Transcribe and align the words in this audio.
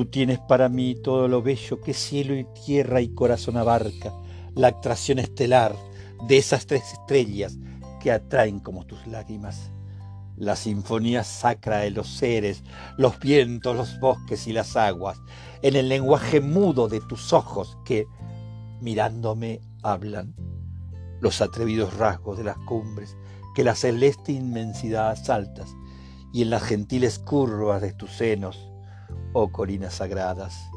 Tú 0.00 0.06
tienes 0.06 0.38
para 0.38 0.70
mí 0.70 0.94
todo 0.94 1.28
lo 1.28 1.42
bello 1.42 1.82
que 1.82 1.92
cielo 1.92 2.34
y 2.34 2.46
tierra 2.64 3.02
y 3.02 3.10
corazón 3.12 3.58
abarca, 3.58 4.14
la 4.54 4.68
atracción 4.68 5.18
estelar 5.18 5.76
de 6.26 6.38
esas 6.38 6.64
tres 6.64 6.94
estrellas 6.94 7.58
que 8.00 8.10
atraen 8.10 8.60
como 8.60 8.86
tus 8.86 9.06
lágrimas. 9.06 9.70
La 10.38 10.56
sinfonía 10.56 11.22
sacra 11.22 11.80
de 11.80 11.90
los 11.90 12.08
seres, 12.08 12.64
los 12.96 13.18
vientos, 13.20 13.76
los 13.76 14.00
bosques 14.00 14.46
y 14.46 14.54
las 14.54 14.74
aguas, 14.74 15.18
en 15.60 15.76
el 15.76 15.90
lenguaje 15.90 16.40
mudo 16.40 16.88
de 16.88 17.02
tus 17.02 17.34
ojos 17.34 17.76
que, 17.84 18.06
mirándome, 18.80 19.60
hablan. 19.82 20.34
Los 21.20 21.42
atrevidos 21.42 21.94
rasgos 21.98 22.38
de 22.38 22.44
las 22.44 22.56
cumbres 22.56 23.18
que 23.54 23.64
la 23.64 23.74
celeste 23.74 24.32
inmensidad 24.32 25.10
asaltas, 25.10 25.68
y 26.32 26.40
en 26.40 26.48
las 26.48 26.62
gentiles 26.62 27.18
curvas 27.18 27.82
de 27.82 27.92
tus 27.92 28.12
senos, 28.12 28.70
oh 29.32 29.50
colinas 29.50 29.94
sagradas, 29.94 30.70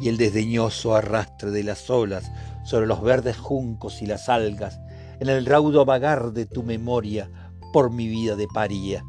y 0.00 0.08
el 0.08 0.16
desdeñoso 0.16 0.94
arrastre 0.94 1.50
de 1.50 1.62
las 1.62 1.90
olas 1.90 2.30
sobre 2.64 2.86
los 2.86 3.02
verdes 3.02 3.36
juncos 3.36 4.02
y 4.02 4.06
las 4.06 4.28
algas, 4.28 4.80
en 5.20 5.28
el 5.28 5.44
raudo 5.44 5.84
vagar 5.84 6.32
de 6.32 6.46
tu 6.46 6.62
memoria 6.62 7.30
por 7.72 7.90
mi 7.90 8.08
vida 8.08 8.36
de 8.36 8.48
paría. 8.48 9.04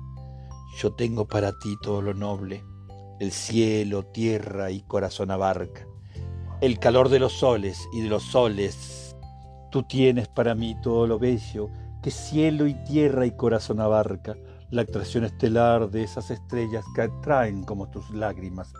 Yo 0.77 0.93
tengo 0.93 1.27
para 1.27 1.51
ti 1.59 1.75
todo 1.81 2.01
lo 2.01 2.13
noble, 2.13 2.63
el 3.19 3.31
cielo, 3.31 4.03
tierra 4.03 4.71
y 4.71 4.81
corazón 4.81 5.31
abarca, 5.31 5.87
el 6.59 6.79
calor 6.79 7.09
de 7.09 7.19
los 7.19 7.33
soles 7.33 7.87
y 7.93 8.01
de 8.01 8.09
los 8.09 8.23
soles. 8.23 9.15
Tú 9.71 9.83
tienes 9.83 10.27
para 10.27 10.55
mí 10.55 10.75
todo 10.81 11.07
lo 11.07 11.19
bello 11.19 11.69
que 12.01 12.11
cielo 12.11 12.67
y 12.67 12.73
tierra 12.73 13.25
y 13.25 13.31
corazón 13.31 13.79
abarca, 13.79 14.35
la 14.71 14.83
atracción 14.83 15.25
estelar 15.25 15.91
de 15.91 16.03
esas 16.03 16.31
estrellas 16.31 16.85
que 16.95 17.03
atraen 17.03 17.63
como 17.63 17.89
tus 17.89 18.09
lágrimas, 18.11 18.73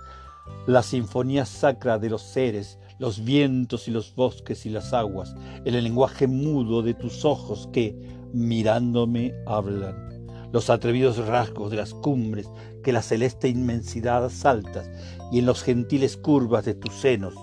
la 0.65 0.83
sinfonía 0.83 1.45
sacra 1.45 1.99
de 1.99 2.09
los 2.09 2.21
seres, 2.21 2.79
los 2.97 3.23
vientos 3.23 3.87
y 3.87 3.91
los 3.91 4.15
bosques 4.15 4.65
y 4.65 4.69
las 4.69 4.93
aguas, 4.93 5.35
el 5.65 5.83
lenguaje 5.83 6.27
mudo 6.27 6.81
de 6.81 6.93
tus 6.93 7.25
ojos 7.25 7.69
que, 7.73 7.95
mirándome, 8.33 9.33
hablan, 9.45 10.27
los 10.51 10.69
atrevidos 10.69 11.17
rasgos 11.17 11.71
de 11.71 11.77
las 11.77 11.93
cumbres 11.93 12.49
que 12.83 12.93
la 12.93 13.01
celeste 13.01 13.49
inmensidad 13.49 14.25
asaltas, 14.25 14.89
y 15.31 15.39
en 15.39 15.45
los 15.45 15.63
gentiles 15.63 16.17
curvas 16.17 16.65
de 16.65 16.75
tus 16.75 16.93
senos, 16.93 17.33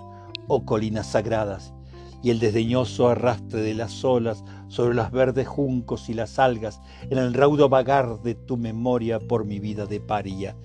oh 0.46 0.64
colinas 0.64 1.12
sagradas, 1.12 1.72
y 2.22 2.30
el 2.30 2.38
desdeñoso 2.40 3.08
arrastre 3.08 3.60
de 3.60 3.74
las 3.74 4.04
olas 4.04 4.44
sobre 4.68 4.94
los 4.94 5.10
verdes 5.10 5.46
juncos 5.46 6.08
y 6.08 6.14
las 6.14 6.38
algas, 6.38 6.80
en 7.10 7.18
el 7.18 7.34
raudo 7.34 7.68
vagar 7.68 8.22
de 8.22 8.34
tu 8.34 8.56
memoria 8.56 9.18
por 9.20 9.44
mi 9.44 9.60
vida 9.60 9.86
de 9.86 10.00
paria. 10.00 10.56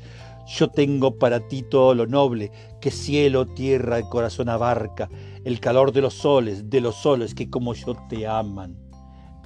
Yo 0.47 0.69
tengo 0.69 1.17
para 1.17 1.47
ti 1.47 1.63
todo 1.63 1.95
lo 1.95 2.05
noble 2.05 2.51
que 2.81 2.91
cielo, 2.91 3.45
tierra 3.45 3.99
y 3.99 4.03
corazón 4.03 4.49
abarca, 4.49 5.09
el 5.45 5.59
calor 5.59 5.93
de 5.93 6.01
los 6.01 6.15
soles, 6.15 6.69
de 6.69 6.81
los 6.81 6.95
soles 6.95 7.33
que 7.33 7.49
como 7.49 7.73
yo 7.73 7.95
te 8.09 8.27
aman, 8.27 8.77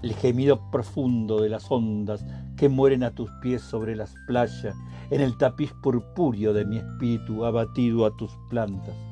el 0.01 0.13
gemido 0.15 0.71
profundo 0.71 1.41
de 1.41 1.49
las 1.49 1.69
ondas 1.69 2.25
que 2.55 2.69
mueren 2.69 3.03
a 3.03 3.11
tus 3.11 3.29
pies 3.41 3.61
sobre 3.61 3.95
las 3.95 4.13
playas, 4.27 4.75
en 5.11 5.21
el 5.21 5.37
tapiz 5.37 5.71
purpúreo 5.83 6.53
de 6.53 6.65
mi 6.65 6.77
espíritu 6.77 7.45
abatido 7.45 8.05
a 8.05 8.15
tus 8.17 8.31
plantas 8.49 9.06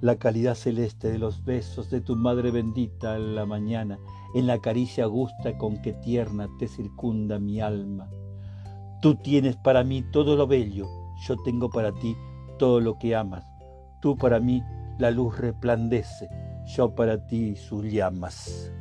la 0.00 0.16
calidad 0.16 0.54
celeste 0.54 1.10
de 1.10 1.18
los 1.18 1.44
besos 1.44 1.90
de 1.90 2.00
tu 2.00 2.14
madre 2.14 2.50
bendita 2.50 3.16
en 3.16 3.34
la 3.34 3.46
mañana, 3.46 3.98
en 4.34 4.46
la 4.46 4.60
caricia 4.60 5.06
gusta 5.06 5.58
con 5.58 5.82
que 5.82 5.92
tierna 5.92 6.48
te 6.58 6.68
circunda 6.68 7.38
mi 7.38 7.60
alma. 7.60 8.08
Tú 9.02 9.16
tienes 9.16 9.56
para 9.56 9.82
mí 9.84 10.04
todo 10.12 10.36
lo 10.36 10.46
bello, 10.46 10.86
yo 11.26 11.36
tengo 11.44 11.70
para 11.70 11.92
ti 11.92 12.16
todo 12.58 12.80
lo 12.80 12.98
que 12.98 13.16
amas. 13.16 13.44
Tú 14.00 14.16
para 14.16 14.38
mí 14.38 14.62
la 14.98 15.10
luz 15.10 15.38
resplandece, 15.38 16.28
yo 16.76 16.94
para 16.94 17.26
ti 17.26 17.56
sus 17.56 17.84
llamas. 17.84 18.72